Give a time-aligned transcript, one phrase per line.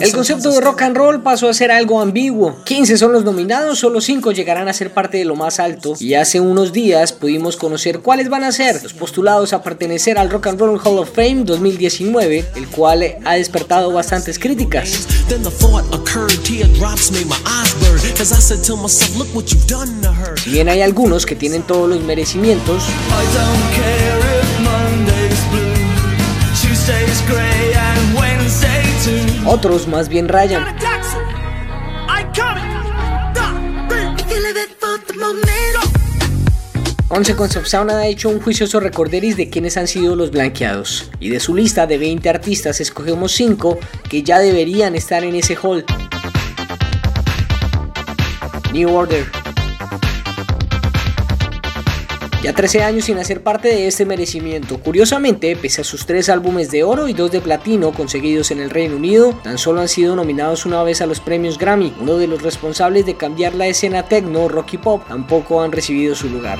[0.00, 2.56] El concepto de rock and roll pasó a ser algo ambiguo.
[2.64, 5.94] 15 son los nominados, solo 5 llegarán a ser parte de lo más alto.
[6.00, 10.28] Y hace unos días pudimos conocer cuáles van a ser los postulados a pertenecer al
[10.28, 15.06] Rock and Roll Hall of Fame 2019, el cual ha despertado bastantes críticas.
[20.42, 22.82] Si bien hay algunos que tienen todos los merecimientos,
[29.46, 30.64] otros más bien rayan.
[37.08, 41.28] Consequence of Sound ha hecho un juicioso recorderis de quienes han sido los blanqueados, y
[41.28, 45.84] de su lista de 20 artistas escogemos 5 que ya deberían estar en ese hall.
[48.72, 49.26] New Order,
[52.44, 54.78] ya 13 años sin hacer parte de este merecimiento.
[54.78, 58.68] Curiosamente, pese a sus tres álbumes de oro y dos de platino conseguidos en el
[58.68, 61.94] Reino Unido, tan solo han sido nominados una vez a los premios Grammy.
[61.98, 66.14] Uno de los responsables de cambiar la escena techno, rock y pop, tampoco han recibido
[66.14, 66.58] su lugar.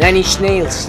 [0.00, 0.88] Nine Nails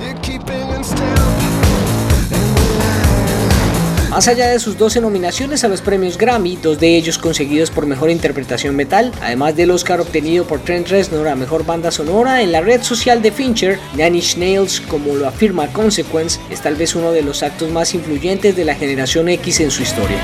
[4.19, 7.85] Más allá de sus 12 nominaciones a los premios Grammy, dos de ellos conseguidos por
[7.85, 12.51] Mejor Interpretación Metal, además del Oscar obtenido por Trent Reznor a Mejor Banda Sonora, en
[12.51, 17.13] la red social de Fincher, Nanny Nails, como lo afirma Consequence, es tal vez uno
[17.13, 20.19] de los actos más influyentes de la generación X en su historia.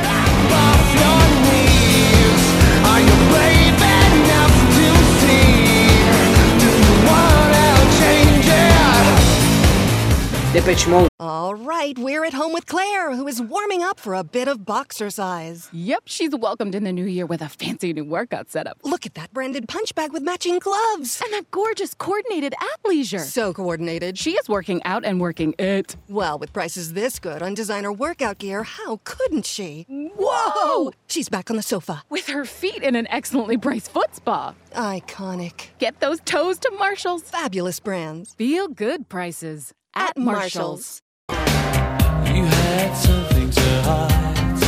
[10.66, 11.10] Depeche Mode.
[11.20, 14.66] All right, we're at home with Claire, who is warming up for a bit of
[14.66, 15.70] boxercise.
[15.72, 18.80] Yep, she's welcomed in the new year with a fancy new workout setup.
[18.84, 21.22] Look at that branded punch bag with matching gloves.
[21.24, 23.20] And that gorgeous coordinated athleisure.
[23.20, 24.18] So coordinated.
[24.18, 25.98] She is working out and working it.
[26.10, 29.86] Well, with prices this good on designer workout gear, how couldn't she?
[29.88, 30.94] Whoa!
[31.06, 32.02] She's back on the sofa.
[32.10, 34.56] With her feet in an excellently priced foot spa.
[34.74, 35.68] Iconic.
[35.78, 37.22] Get those toes to Marshall's.
[37.22, 38.34] Fabulous brands.
[38.34, 41.02] Feel good prices at Marshalls.
[41.30, 44.60] You had something to hide.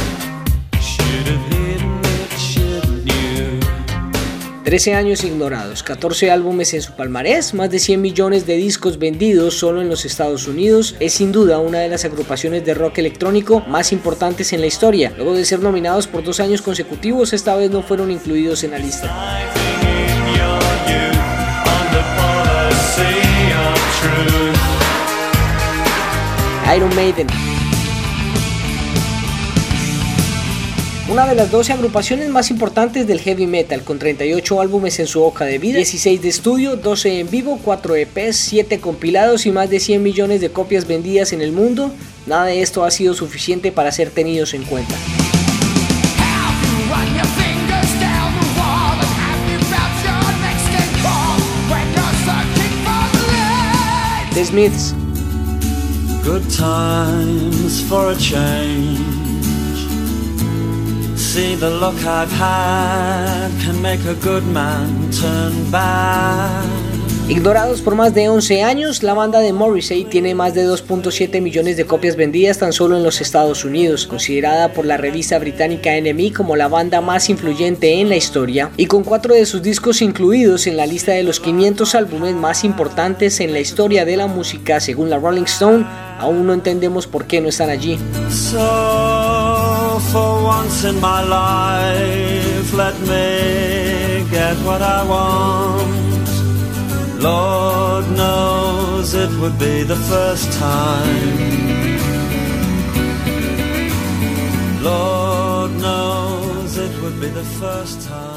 [0.82, 3.60] Should have hidden it, shouldn't you?
[4.64, 9.58] 13 años ignorados, 14 álbumes en su palmarés, más de 100 millones de discos vendidos
[9.58, 13.62] solo en los Estados Unidos, es sin duda una de las agrupaciones de rock electrónico
[13.68, 15.14] más importantes en la historia.
[15.16, 18.80] Luego de ser nominados por dos años consecutivos, esta vez no fueron incluidos en la
[18.80, 19.77] lista.
[26.76, 27.28] Iron Maiden.
[31.10, 35.24] Una de las 12 agrupaciones más importantes del heavy metal, con 38 álbumes en su
[35.24, 39.70] hoja de vida, 16 de estudio, 12 en vivo, 4 EPs, 7 compilados y más
[39.70, 41.94] de 100 millones de copias vendidas en el mundo,
[42.26, 44.96] nada de esto ha sido suficiente para ser tenidos en cuenta.
[54.34, 55.07] The Smiths.
[56.28, 59.00] Good times for a change.
[61.18, 66.87] See the look I've had can make a good man turn bad.
[67.30, 71.76] Ignorados por más de 11 años, la banda de Morrissey tiene más de 2.7 millones
[71.76, 76.32] de copias vendidas tan solo en los Estados Unidos, considerada por la revista británica NME
[76.32, 80.68] como la banda más influyente en la historia, y con cuatro de sus discos incluidos
[80.68, 84.80] en la lista de los 500 álbumes más importantes en la historia de la música
[84.80, 85.86] según la Rolling Stone,
[86.20, 88.00] aún no entendemos por qué no están allí.
[97.20, 101.38] Lord knows it would be the first time.
[104.84, 108.37] Lord knows it would be the first time.